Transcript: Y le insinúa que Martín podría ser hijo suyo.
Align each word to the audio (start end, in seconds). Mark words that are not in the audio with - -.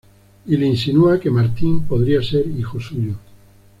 Y 0.47 0.57
le 0.57 0.65
insinúa 0.65 1.19
que 1.19 1.29
Martín 1.29 1.83
podría 1.83 2.23
ser 2.23 2.47
hijo 2.47 2.79
suyo. 2.79 3.13